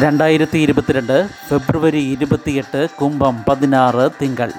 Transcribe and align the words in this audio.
രണ്ടായിരത്തി 0.00 0.58
ഇരുപത്തിരണ്ട് 0.58 1.28
ഫെബ്രുവരി 1.48 1.98
ഇരുപത്തിയെട്ട് 1.98 2.88
കുംഭം 2.90 3.42
പതിനാറ് 3.48 4.10
തിങ്കൾ. 4.22 4.52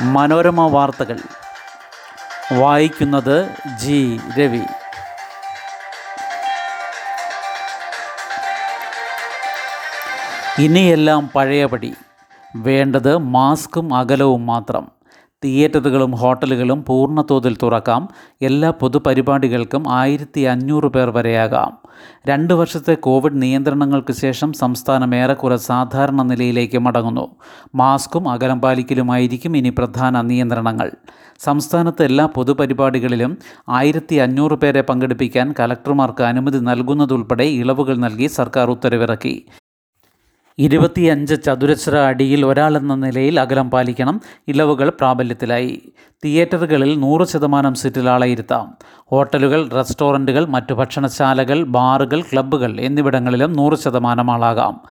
മനോരമ 0.00 0.66
വാർത്തകൾ. 0.66 1.18
വായിക്കുന്നത് 2.52 3.48
ജി. 3.80 4.20
രവി. 4.38 4.62
ഇനിയെല്ലാം 10.58 11.30
പഴയപടി. 11.34 11.94
വേണ്ടത് 12.56 13.16
മാസ്കും 13.16 13.94
അകലവും 13.94 14.46
മാത്രം. 14.46 14.99
തിയേറ്ററുകളും 15.44 16.10
ഹോട്ടലുകളും 16.10 16.84
പൂർണതോതിൽ 16.88 17.56
തുറക്കാം. 17.62 18.08
എല്ലാ 18.42 18.70
പൊതുപരിപാടികൾക്കും 18.70 19.84
ആയിരത്തി 19.88 20.40
അഞ്ഞൂറ് 20.40 20.84
പേർ 20.84 21.10
വരെയാകാം. 21.10 21.76
രണ്ട് 22.26 22.54
വർഷത്തെ 22.54 22.94
കോവിഡ് 22.94 23.42
നിയന്ത്രണങ്ങൾക്ക് 23.42 24.12
ശേഷം 24.12 24.52
സംസ്ഥാനം 24.52 25.14
ഏറെക്കുറെ 25.14 25.56
സാധാരണ 25.56 26.22
നിലയിലേക്ക് 26.22 26.78
മടങ്ങുന്നു. 26.78 27.26
മാസ്കും 27.74 28.28
അകലം 28.28 28.60
പാലിക്കലുമായിരിക്കും 28.60 29.56
ഇനി 29.56 29.68
പ്രധാന 29.68 30.20
നിയന്ത്രണങ്ങൾ. 30.20 30.90
സംസ്ഥാനത്തെ 31.38 32.04
എല്ലാ 32.04 32.26
പൊതുപരിപാടികളിലും 32.26 33.38
ആയിരത്തി 33.68 34.16
അഞ്ഞൂറ് 34.16 34.52
പേരെ 34.52 34.80
പങ്കെടുപ്പിക്കാൻ 34.80 35.54
കലക്ടർമാർക്ക് 35.60 36.22
അനുമതി 36.22 36.58
നൽകുന്നതുൾപ്പെടെ 36.58 37.44
ഇളവുകൾ 37.44 37.96
നൽകി 37.96 38.26
സർക്കാർ 38.26 38.70
ഉത്തരവിറക്കി. 38.70 39.46
ഇരുപത്തിയഞ്ച് 40.60 41.34
ചതുരശ്ര 41.46 41.96
അടിയിൽ 41.96 42.46
ഒരാൾ 42.46 42.76
എന്ന 42.76 42.94
നിലയിൽ 42.94 43.40
അകലം 43.40 43.70
പാലിക്കണം. 43.70 44.20
ഇളവുകൾ 44.48 44.88
പ്രാബല്യത്തിലായി. 44.88 45.92
തിയേറ്ററുകളിൽ 46.24 47.00
നൂറ് 47.00 47.26
ശതമാനം 47.26 47.74
സീറ്റിൽ 47.74 48.24
ഇരുത്താം. 48.24 48.76
ഹോട്ടലുകൾ 49.10 49.68
റെസ്റ്റോറന്റുകൾ 49.68 50.44
മറ്റു 50.44 50.74
ഭക്ഷണശാലകൾ 50.74 51.64
ബാറുകൾ 51.64 52.20
ക്ലബ്ബുകൾ 52.22 52.80
എന്നിവിടങ്ങളിലും 52.80 53.52
നൂറ് 53.52 53.78
ശതമാനം 53.78 54.30
ആളാകാം. 54.30 54.99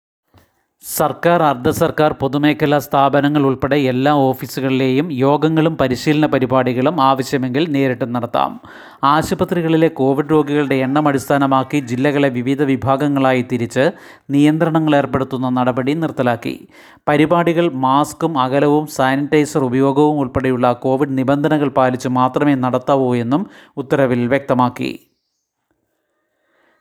സർക്കാർ 0.85 1.43
അർദ്ധ 1.43 1.71
സർക്കാർ 1.71 2.13
പൊതുമേഖലാ 2.13 2.79
സ്ഥാപനങ്ങൾ 2.79 3.43
ഉൾപ്പെടെ 3.43 3.77
എല്ലാ 3.77 4.13
ഓഫീസുകളിലെയും 4.13 5.13
യോഗങ്ങളും 5.13 5.77
പരിശീലന 5.77 6.27
പരിപാടികളും 6.27 7.03
ആവശ്യമെങ്കിൽ 7.03 7.71
നേരിട്ട് 7.71 8.15
നടത്താം. 8.15 8.61
ആശുപത്രികളിലെ 9.05 9.89
കോവിഡ് 9.89 10.31
രോഗികളുടെ 10.31 10.75
എണ്ണം 10.75 11.09
അടിസ്ഥാനമാക്കി 11.09 11.81
ജില്ലകളെ 11.81 12.29
വിവിധ 12.29 12.63
വിഭാഗങ്ങളായി 12.63 13.47
തിരിച്ച് 13.53 13.91
നിയന്ത്രണങ്ങൾ 14.31 14.97
ഏർപ്പെടുത്തുന്ന 14.97 15.49
നടപടി 15.49 15.93
നിർത്തലാക്കി. 15.93 16.69
പരിപാടികൾ 17.09 17.73
മാസ്കും 17.73 18.39
അകലവും 18.39 18.87
സാനിറ്റൈസർ 18.87 19.65
ഉപയോഗവും 19.65 20.19
ഉൾപ്പെടെയുള്ള 20.19 20.73
കോവിഡ് 20.73 21.19
നിബന്ധനകൾ 21.19 21.69
പാലിച്ച് 21.69 22.09
മാത്രമേ 22.09 22.55
നടത്താവൂ 22.55 23.15
എന്നും 23.15 23.47
ഉത്തരവിൽ 23.77 24.29
വ്യക്തമാക്കി. 24.29 25.07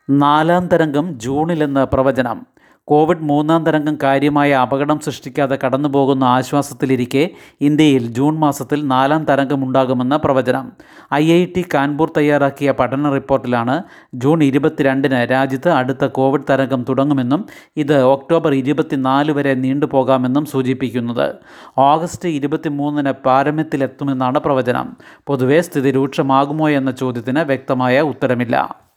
നാലാം 0.10 0.68
തരംഗം 0.68 1.20
ജൂണിലെന്ന് 1.20 1.86
പ്രവചനം. 1.86 2.59
കോവിഡ് 2.90 3.22
മൂന്നാം 3.22 3.66
തരംഗം 3.66 3.98
കാര്യമായ 4.04 4.54
അപകടം 4.54 5.00
സൃഷ്ടിക്കാതെ 5.00 5.60
കടന്നുപോകുന്ന 5.66 6.24
ആശ്വാസത്തിലിരിക്കെ 6.24 7.30
ഇന്ത്യയിൽ 7.62 8.08
ജൂൺ 8.08 8.40
മാസത്തിൽ 8.40 8.88
നാലാം 8.88 9.26
തരംഗമുണ്ടാകുമെന്ന 9.26 10.16
പ്രവചനം. 10.16 10.72
ഐ 11.14 11.32
ഐ 11.32 11.46
ടി 11.46 11.66
കാൺപൂർ 11.74 12.12
തയ്യാറാക്കിയ 12.18 12.72
പഠന 12.72 13.12
റിപ്പോർട്ടിലാണ് 13.12 13.84
ജൂൺ 14.14 14.44
ഇരുപത്തിരണ്ടിന് 14.44 15.28
രാജ്യത്ത് 15.32 15.70
അടുത്ത 15.70 16.06
കോവിഡ് 16.06 16.48
തരംഗം 16.50 16.86
തുടങ്ങുമെന്നും 16.90 17.46
ഇത് 17.78 18.04
ഒക്ടോബർ 18.04 18.54
ഇരുപത്തിനാല് 18.54 19.32
വരെ 19.32 19.54
നീണ്ടുപോകാമെന്നും 19.54 20.46
സൂചിപ്പിക്കുന്നത്. 20.46 21.36
ഓഗസ്റ്റ് 21.78 22.30
ഇരുപത്തിമൂന്നിന് 22.30 23.12
പാരമ്യത്തിലെത്തുമെന്നാണ് 23.12 24.40
പ്രവചനം. 24.40 24.98
പൊതുവെ 25.28 25.62
സ്ഥിതി 25.62 25.92
രൂക്ഷമാകുമോ 25.92 26.70
എന്ന 26.70 26.92
ചോദ്യത്തിന് 26.92 27.40
വ്യക്തമായ 27.40 28.02
ഉത്തരമില്ല. 28.02 28.89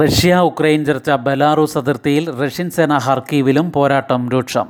റഷ്യ 0.00 0.36
ഉക്രൈൻ 0.36 0.84
ചർച്ച 0.84 1.10
ബലാറൂസ് 1.10 1.78
അതിർത്തിയിൽ 1.78 2.24
റഷ്യൻ 2.40 2.70
സേന 2.70 2.96
ഹർക്കീവിലും 2.96 3.72
പോരാട്ടം 3.72 4.28
രൂക്ഷം. 4.28 4.66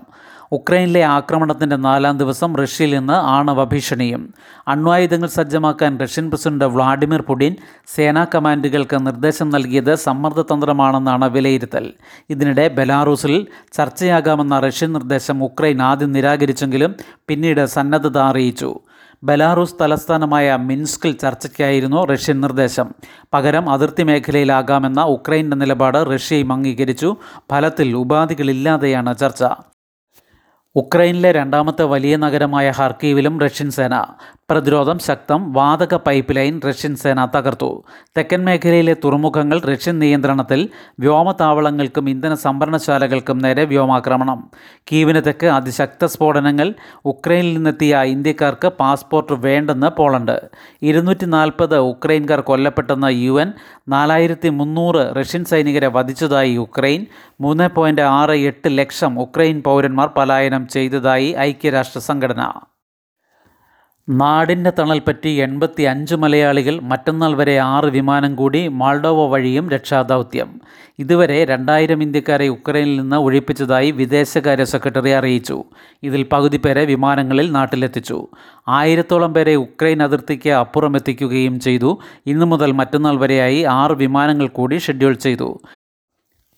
ഉക്രൈനിലെ 0.53 1.03
ആക്രമണത്തിന്റെ 1.03 1.77
നാലാം 1.77 2.19
ദിവസം 2.19 2.57
റഷ്യയിൽ 2.57 2.99
നിന്ന് 2.99 3.13
ആണവ 3.13 3.65
ഭീഷണിയും. 3.65 4.35
അണ്വായുധങ്ങൾ 4.69 5.29
സജ്ജമാക്കാൻ 5.29 6.01
റഷ്യൻ 6.01 6.29
പ്രസിഡന്റ് 6.31 6.65
വ്ളാഡിമിർ 6.65 7.21
പുടിൻ 7.21 7.57
സേനാ 7.95 8.27
കമാൻഡുകൾക്ക് 8.35 9.07
നിർദ്ദേശം 9.07 9.51
നൽകിയത് 9.51 9.95
സമ്മർദ്ദതന്ത്രമാണെന്നാണ് 9.95 11.29
വിലയിരുത്തൽ. 11.31 11.93
ഇതിനിടെ 12.31 12.69
ബെലാറൂസിൽ 12.69 13.47
ചർച്ചയാകാമെന്ന 13.73 14.61
റഷ്യൻ 14.61 14.93
നിർദ്ദേശം 14.93 15.45
ഉക്രൈൻ 15.45 15.83
ആദ്യം 15.83 16.13
നിരാകരിച്ചെങ്കിലും 16.13 16.95
പിന്നീട് 17.29 17.67
സന്നദ്ധത 17.67 18.19
അറിയിച്ചു. 18.19 18.81
ബെലാറൂസ് 19.25 19.75
തലസ്ഥാനമായ 19.81 20.57
മിൻസ്കിൽ 20.57 21.13
ചർച്ചയ്ക്കായിരുന്നു 21.13 22.05
റഷ്യൻ 22.05 22.41
നിർദ്ദേശം. 22.41 22.95
പകരം 23.35 23.71
അതിർത്തി 23.71 24.03
മേഖലയിലാകാമെന്ന 24.03 25.03
ഉക്രൈന്റെ 25.03 25.57
നിലപാട് 25.57 26.15
റഷ്യയും 26.15 26.53
അംഗീകരിച്ചു. 26.53 27.17
ഫലത്തിൽ 27.51 27.97
ഉപാധികളില്ലാതെയാണ് 27.97 29.19
ചർച്ച. 29.19 29.45
ഉക്രൈനിലെ 30.75 31.33
രണ്ടാമത്തെ 31.33 31.85
വലിയ 31.85 32.17
നഗരമായ 32.17 32.71
ഹർക്കീവിലും 32.71 33.41
റഷ്യൻ 33.41 33.71
സേന 33.71 34.05
പ്രതിരോധം 34.51 34.99
ശക്തം 34.99 35.53
വാതക 35.53 35.95
പൈപ്പ് 35.95 36.37
ലൈൻ 36.37 36.61
റഷ്യൻ 36.69 36.97
സേന 36.97 37.29
തകർത്തു. 37.37 37.85
തെക്കൻ 38.17 38.45
മേഖലയിലെ 38.45 38.97
തുറമുഖങ്ങൾ 39.05 39.61
റഷ്യൻ 39.61 39.99
നിയന്ത്രണത്തിൽ 39.99 40.69
വ്യോമതാവളങ്ങൾക്കും 41.01 42.11
ഇന്ധന 42.11 42.35
സംഭരണശാലകൾക്കും 42.35 43.39
നേരെ 43.39 43.65
വ്യോമാക്രമണം. 43.65 44.51
കീവിന് 44.93 45.23
തെക്ക് 45.27 45.47
അതിശക്ത 45.47 46.05
സ്ഫോടനങ്ങൾ 46.05 46.75
ഉക്രൈനിൽ 47.05 47.55
നിന്നെത്തിയ 47.55 48.03
ഇന്ത്യക്കാർക്ക് 48.03 48.69
പാസ്പോർട്ട് 48.69 49.33
വേണ്ടെന്ന് 49.33 49.87
പോളണ്ട്. 49.87 50.37
ഇരുന്നൂറ്റി 50.83 51.25
നാൽപ്പത് 51.27 51.77
ഉക്രൈൻകാർ 51.77 52.41
കൊല്ലപ്പെട്ടെന്ന് 52.41 53.07
യു 53.13 53.41
എൻ 53.41 53.53
നാലായിരത്തി 53.89 54.49
മുന്നൂറ് 54.49 55.17
റഷ്യൻ 55.17 55.45
സൈനികരെ 55.45 55.87
വധിച്ചതായി 55.87 56.57
ഉക്രൈൻ 56.57 57.07
മൂന്ന് 57.41 57.69
പോയിന്റ് 57.69 58.03
ആറ് 58.03 58.31
എട്ട് 58.31 58.79
ലക്ഷം 58.79 59.21
ഉക്രൈൻ 59.21 59.63
പൗരന്മാർ 59.63 60.11
പലായനം 60.17 60.69
ചെയ്തതായി 60.69 61.35
ഐക്യരാഷ്ട്ര 61.39 61.99
സംഘടന. 61.99 62.74
നാടിന്റെ 64.09 64.73
തണൽ 64.79 64.99
പറ്റി 64.99 65.29
എൺപത്തി 65.29 65.83
അഞ്ച് 65.83 66.15
മലയാളികൾ 66.15 66.81
മറ്റന്നാൾ 66.81 67.37
വരെ 67.37 67.59
ആറ് 67.59 67.85
വിമാനം 67.85 68.37
കൂടി 68.37 68.69
മാൾഡോവ 68.69 69.27
വഴിയും 69.27 69.71
രക്ഷാദൗത്യം. 69.71 70.61
ഇതുവരെ 70.99 71.45
രണ്ടായിരം 71.45 72.03
ഇന്ത്യക്കാരെ 72.03 72.49
ഉക്രൈനിൽ 72.49 73.01
നിന്ന് 73.01 73.17
ഒഴിപ്പിച്ചതായി 73.17 73.91
വിദേശകാര്യ 73.91 74.65
സെക്രട്ടറി 74.65 75.11
അറിയിച്ചു. 75.11 75.65
ഇതിൽ 76.03 76.23
പകുതി 76.33 76.57
പേരെ 76.57 76.85
വിമാനങ്ങളിൽ 76.85 77.53
നാട്ടിലെത്തിച്ചു. 77.53 78.27
ആയിരത്തോളം 78.69 79.35
പേരെ 79.35 79.55
ഉക്രൈൻ 79.55 80.03
അതിർത്തിക്ക് 80.03 80.51
അപ്പുറം 80.51 80.97
എത്തിക്കുകയും 80.97 81.61
ചെയ്തു. 81.61 81.99
ഇന്നു 82.27 82.47
മുതൽ 82.47 82.73
മറ്റന്നാൾ 82.73 83.17
വരെയായി 83.17 83.63
ആറ് 83.63 83.93
വിമാനങ്ങൾ 83.93 84.49
കൂടി 84.49 84.77
ഷെഡ്യൂൾ 84.77 85.15
ചെയ്തു. 85.15 85.61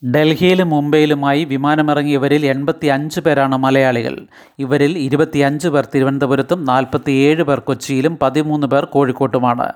ഡൽഹിയിലും 0.05 0.69
മുംബൈയിലുമായി 0.69 1.43
വിമാനമിറങ്ങിയവരിൽ 1.43 2.45
എൺപത്തി 2.45 2.87
അഞ്ച് 2.87 3.19
പേരാണ് 3.19 3.57
മലയാളികൾ. 3.57 4.27
ഇവരിൽ 4.59 4.97
ഇരുപത്തിയഞ്ച് 4.97 5.67
പേർ 5.67 5.87
തിരുവനന്തപുരത്തും 5.95 6.65
നാൽപ്പത്തിയേഴ് 6.65 7.43
പേർ 7.43 7.59
കൊച്ചിയിലും 7.59 8.17
പതിമൂന്ന് 8.21 8.67
പേർ 8.67 8.85
കോഴിക്കോട്ടുമാണ്. 8.85 9.73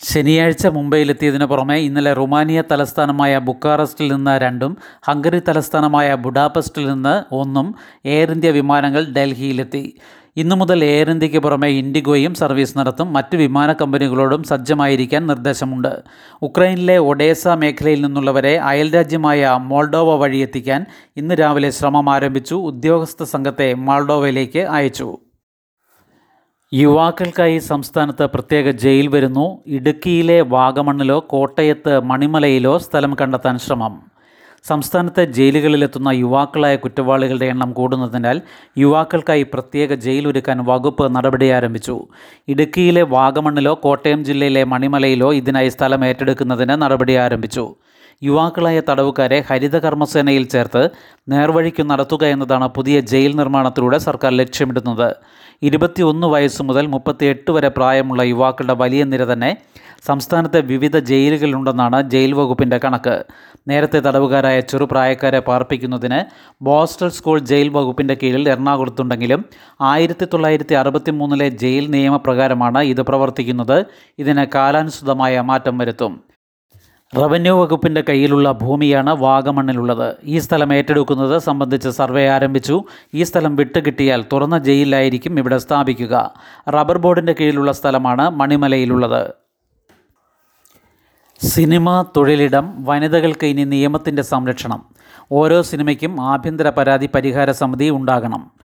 ശനിയാഴ്ച 0.00 0.66
മുംബൈയിലെത്തിയതിനു 0.66 1.44
പുറമെ 1.44 1.76
ഇന്നലെ 1.76 2.12
റുമാനിയ 2.12 2.62
തലസ്ഥാനമായ 2.70 3.38
ബുക്കാറസ്റ്റിൽ 3.38 4.12
നിന്ന് 4.12 4.40
രണ്ടും 4.40 4.76
ഹംഗറി 5.08 5.40
തലസ്ഥാനമായ 5.48 6.14
ബുഡാപെസ്റ്റിൽ 6.14 6.86
നിന്ന് 6.86 7.34
ഒന്നും 7.34 7.74
എയർ 8.04 8.30
ഇന്ത്യ 8.30 8.50
വിമാനങ്ങൾ 8.50 9.04
ഡൽഹിയിലെത്തി. 9.12 9.92
ഇന്നു 10.36 10.56
മുതൽ 10.56 10.84
എയർ 10.84 11.10
ഇന്ത്യയ്ക്ക് 11.10 11.38
പുറമെ 11.38 11.68
ഇൻഡിഗോയും 11.68 12.34
സർവീസ് 12.34 12.78
നടത്തും. 12.78 13.12
മറ്റ് 13.12 13.36
വിമാന 13.36 13.72
കമ്പനികളോടും 13.72 14.42
സജ്ജമായിരിക്കാൻ 14.42 15.26
നിർദ്ദേശമുണ്ട്. 15.26 16.02
ഉക്രൈനിലെ 16.42 16.98
ഒഡേസ 16.98 17.48
മേഖലയിൽ 17.48 18.00
നിന്നുള്ളവരെ 18.00 18.58
അയൽരാജ്യമായ 18.58 19.58
മോൾഡോവ 19.60 20.16
വഴി 20.16 20.38
എത്തിക്കാൻ 20.38 20.86
ഇന്ന് 21.16 21.34
രാവിലെ 21.34 21.70
ശ്രമം 21.70 22.10
ആരംഭിച്ചു. 22.10 22.54
ഉദ്യോഗസ്ഥ 22.54 23.22
സംഘത്തെ 23.22 23.74
മോൾഡോവയിലേക്ക് 23.74 24.58
അയച്ചു. 24.58 25.18
യുവാക്കൾക്കായി 26.74 27.58
സംസ്ഥാനത്ത് 27.58 28.24
പ്രത്യേക 28.24 28.70
ജയിൽ 28.70 29.08
വരുന്നു. 29.08 29.62
ഇടുക്കിയിലെ 29.66 30.40
വാഗമണ്ണിലോ 30.40 31.24
കോട്ടയത്ത് 31.28 32.00
മണിമലയിലോ 32.00 32.78
സ്ഥലം 32.78 33.16
കണ്ടെത്താൻ 33.20 33.58
ശ്രമം. 33.58 34.11
സംസ്ഥാനത്തെ 34.68 35.24
ജയിലുകളിലെത്തുന്ന 35.24 36.08
യുവാക്കളായ 36.08 36.76
കുറ്റവാളികളുടെ 36.76 37.46
എണ്ണം 37.46 37.72
കൂടുന്നതിനാൽ 37.72 38.40
യുവാക്കൾക്കായി 38.78 39.42
പ്രത്യേക 39.42 39.94
ജയിൽ 39.94 40.28
ഒരുക്കാൻ 40.28 40.58
വകുപ്പ് 40.64 41.16
നടപടി 41.16 41.48
ആരംഭിച്ചു. 41.50 41.96
ഇടുക്കിയിലെ 42.48 43.02
വാഗമണ്ണിലോ 43.02 43.74
കോട്ടയം 43.82 44.24
ജില്ലയിലെ 44.24 44.64
മണിമലയിലോ 44.64 45.32
ഇതിനായി 45.32 45.68
സ്ഥലം 45.68 46.04
ഏറ്റെടുക്കുന്നതിന് 46.04 46.82
നടപടി 46.82 47.14
ആരംഭിച്ചു. 47.14 47.64
യുവാക്കളായ 48.22 48.80
തടവുകാരെ 48.88 49.44
ഹരിതകർമ്മസേനയിൽ 49.48 50.44
ചേർത്ത് 50.44 50.90
നേർവഴിക്ക് 51.28 51.90
നടത്തുക 51.90 52.24
എന്നതാണ് 52.24 52.68
പുതിയ 52.68 53.00
ജയിൽ 53.00 53.36
നിർമ്മാണത്തിലൂടെ 53.36 53.98
സർക്കാർ 53.98 54.32
ലക്ഷ്യമിടുന്നത്. 54.32 55.14
ഇരുപത്തിയൊന്ന് 55.62 56.26
വയസ്സ് 56.26 56.62
മുതൽ 56.62 56.86
മുപ്പത്തിയെട്ട് 56.86 57.50
വരെ 57.50 57.68
പ്രായമുള്ള 57.68 58.22
യുവാക്കളുടെ 58.22 58.74
വലിയ 58.74 59.04
നിര 59.04 59.24
തന്നെ 59.24 59.50
സംസ്ഥാനത്തെ 60.06 60.60
വിവിധ 60.60 60.96
ജയിലുകളിലുണ്ടെന്നാണ് 60.98 62.02
ജയിൽ 62.02 62.32
വകുപ്പിന്റെ 62.32 62.78
കണക്ക്. 62.84 63.24
നേരത്തെ 63.68 63.98
തടവുകാരായ 64.00 64.60
ചെറുപ്രായക്കാരെ 64.60 65.40
പാർപ്പിക്കുന്നതിന് 65.40 66.20
ബോസ്റ്റൽ 66.62 67.08
സ്കൂൾ 67.08 67.38
ജയിൽ 67.38 67.68
വകുപ്പിന്റെ 67.68 68.14
കീഴിൽ 68.14 68.48
എറണാകുളത്തുണ്ടെങ്കിലും 68.48 69.44
ആയിരത്തി 69.80 70.24
തൊള്ളായിരത്തി 70.24 70.74
അറുപത്തി 70.74 71.10
മൂന്നിലെ 71.10 71.48
ജയിൽ 71.48 71.90
നിയമപ്രകാരമാണ് 71.90 72.82
ഇത് 72.82 73.02
പ്രവർത്തിക്കുന്നത്. 73.02 73.84
ഇതിന് 74.18 74.46
കാലാനുസൃതമായ 74.54 75.40
മാറ്റം 75.40 75.78
വരുത്തും. 75.78 76.31
റവന്യൂ 77.16 77.62
വകുപ്പിന്റെ 77.62 78.04
കയ്യിലുള്ള 78.08 78.52
ഭൂമിയാണ് 78.52 79.16
വാഗമണ്ണിലുള്ളത്. 79.16 80.16
ഈ 80.24 80.38
സ്ഥലം 80.38 80.74
ഏറ്റെടുക്കുന്നത് 80.74 81.38
സംബന്ധിച്ച് 81.38 81.88
സർവേ 81.88 82.28
ആരംഭിച്ചു. 82.28 82.84
ഈ 83.14 83.22
സ്ഥലം 83.22 83.56
വിട്ടുകിട്ടിയാൽ 83.56 84.24
തുറന്ന 84.32 84.58
ജയിലിലായിരിക്കും 84.58 85.38
ഇവിടെ 85.38 85.58
സ്ഥാപിക്കുക. 85.58 86.34
റബ്ബർ 86.68 86.98
ബോർഡിന്റെ 86.98 87.34
കീഴിലുള്ള 87.40 87.72
സ്ഥലമാണ് 87.72 88.30
മണിമലയിലുള്ളത്. 88.30 89.32
സിനിമ 91.42 92.04
തൊഴിലിടം 92.16 92.84
വനിതകൾക്ക് 92.84 93.46
ഇനി 93.46 93.64
നിയമത്തിന്റെ 93.64 94.22
സംരക്ഷണം. 94.22 94.84
ഓരോ 95.32 95.62
സിനിമയ്ക്കും 95.62 96.20
ആഭ്യന്തര 96.20 96.70
പരാതി 96.70 97.08
പരിഹാര 97.14 97.50
സമിതി 97.50 97.90
ഉണ്ടാകണം. 97.90 98.61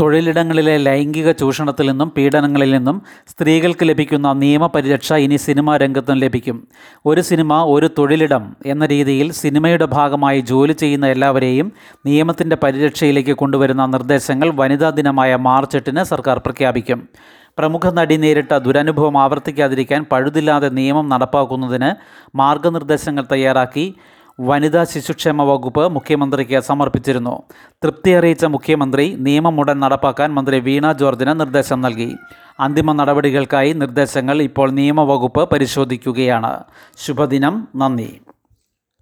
തൊഴിലിടങ്ങളിലെ 0.00 0.76
ലൈംഗിക 0.76 1.32
ചൂഷണത്തിൽ 1.32 1.90
നിന്നും 1.90 2.12
പീഡനങ്ങളിൽ 2.16 2.70
നിന്നും 2.70 3.02
സ്ത്രീകൾക്ക് 3.28 3.88
ലഭിക്കുന്ന 3.88 4.32
നിയമപരിരക്ഷ 4.32 5.12
ഇനി 5.12 5.36
സിനിമാ 5.36 5.76
രംഗത്തും 5.76 6.16
ലഭിക്കും. 6.16 6.66
ഒരു 7.06 7.20
സിനിമ 7.20 7.54
ഒരു 7.54 7.90
തൊഴിലിടം 7.98 8.56
എന്ന 8.66 8.86
രീതിയിൽ 8.86 9.32
സിനിമയുടെ 9.32 9.84
ഭാഗമായി 9.84 10.40
ജോലി 10.40 10.72
ചെയ്യുന്ന 10.72 11.06
എല്ലാവരെയും 11.06 11.72
നിയമത്തിന്റെ 12.06 12.56
പരിരക്ഷയിലേക്ക് 12.56 13.32
കൊണ്ടുവരുന്ന 13.32 13.86
നിർദ്ദേശങ്ങൾ 13.86 14.50
വനിതാ 14.54 14.90
ദിനമായ 14.90 15.36
മാർച്ച് 15.36 15.76
എട്ടിന് 15.76 16.02
സർക്കാർ 16.02 16.38
പ്രഖ്യാപിക്കും. 16.38 17.08
പ്രമുഖ 17.58 17.86
നടി 17.92 18.16
നേരിട്ട 18.16 18.58
ദുരനുഭവം 18.58 19.18
ആവർത്തിക്കാതിരിക്കാൻ 19.18 20.04
പഴുതില്ലാതെ 20.12 20.68
നിയമം 20.68 21.08
നടപ്പാക്കുന്നതിന് 21.08 21.90
മാർഗനിർദ്ദേശങ്ങൾ 22.36 23.24
തയ്യാറാക്കി 23.32 23.94
വനിതാ 24.40 24.84
ശിശുക്ഷേമ 24.84 25.42
വകുപ്പ് 25.42 25.88
മുഖ്യമന്ത്രിക്ക് 25.88 26.60
സമർപ്പിച്ചിരുന്നു. 26.60 27.42
തൃപ്തി 27.84 28.10
അറിയിച്ച 28.10 28.44
മുഖ്യമന്ത്രി 28.44 29.16
നിയമം 29.18 29.60
ഉടൻ 29.60 29.80
നടപ്പാക്കാൻ 29.80 30.34
മന്ത്രി 30.34 30.60
വീണ 30.60 30.92
ജോർജിന് 30.92 31.40
നിർദ്ദേശം 31.40 31.80
നൽകി. 31.80 32.14
അന്തിമ 32.60 32.92
നടപടികൾക്കായി 32.92 33.72
നിർദ്ദേശങ്ങൾ 33.72 34.42
ഇപ്പോൾ 34.42 34.70
നിയമവകുപ്പ് 34.70 35.50
പരിശോധിക്കുകയാണ്. 35.50 36.64
ശുഭദിനം. 36.98 37.68
നന്ദി. 37.76 38.20